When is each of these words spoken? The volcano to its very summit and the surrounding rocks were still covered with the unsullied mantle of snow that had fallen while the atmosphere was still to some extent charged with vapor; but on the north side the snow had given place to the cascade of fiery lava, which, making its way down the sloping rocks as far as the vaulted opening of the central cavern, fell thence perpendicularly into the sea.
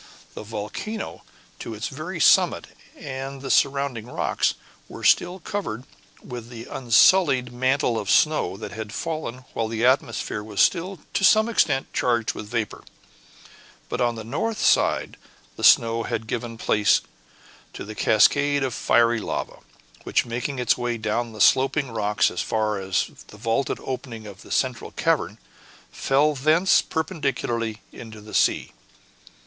The 0.33 0.41
volcano 0.41 1.21
to 1.59 1.75
its 1.75 1.87
very 1.89 2.19
summit 2.19 2.65
and 2.97 3.39
the 3.43 3.51
surrounding 3.51 4.07
rocks 4.07 4.55
were 4.89 5.03
still 5.03 5.39
covered 5.39 5.83
with 6.23 6.49
the 6.49 6.65
unsullied 6.65 7.51
mantle 7.53 7.99
of 7.99 8.09
snow 8.09 8.57
that 8.57 8.71
had 8.71 8.95
fallen 8.95 9.45
while 9.53 9.67
the 9.67 9.85
atmosphere 9.85 10.43
was 10.43 10.59
still 10.59 11.01
to 11.13 11.23
some 11.23 11.47
extent 11.47 11.93
charged 11.93 12.33
with 12.33 12.47
vapor; 12.49 12.83
but 13.89 14.01
on 14.01 14.15
the 14.15 14.23
north 14.23 14.57
side 14.57 15.17
the 15.55 15.63
snow 15.63 16.01
had 16.01 16.25
given 16.25 16.57
place 16.57 17.01
to 17.73 17.85
the 17.85 17.93
cascade 17.93 18.63
of 18.63 18.73
fiery 18.73 19.19
lava, 19.19 19.59
which, 20.01 20.25
making 20.25 20.57
its 20.57 20.75
way 20.75 20.97
down 20.97 21.31
the 21.31 21.39
sloping 21.39 21.91
rocks 21.91 22.31
as 22.31 22.41
far 22.41 22.79
as 22.79 23.11
the 23.27 23.37
vaulted 23.37 23.77
opening 23.81 24.25
of 24.25 24.41
the 24.41 24.49
central 24.49 24.89
cavern, 24.93 25.37
fell 25.91 26.33
thence 26.33 26.81
perpendicularly 26.81 27.83
into 27.91 28.19
the 28.19 28.33
sea. 28.33 28.71